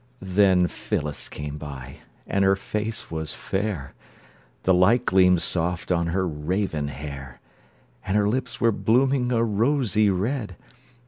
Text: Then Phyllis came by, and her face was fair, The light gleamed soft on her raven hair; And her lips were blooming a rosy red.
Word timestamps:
Then 0.23 0.65
Phyllis 0.67 1.29
came 1.29 1.59
by, 1.59 1.97
and 2.25 2.43
her 2.43 2.55
face 2.55 3.11
was 3.11 3.35
fair, 3.35 3.93
The 4.63 4.73
light 4.73 5.05
gleamed 5.05 5.43
soft 5.43 5.91
on 5.91 6.07
her 6.07 6.27
raven 6.27 6.87
hair; 6.87 7.39
And 8.07 8.17
her 8.17 8.27
lips 8.27 8.59
were 8.59 8.71
blooming 8.71 9.31
a 9.31 9.43
rosy 9.43 10.09
red. 10.09 10.55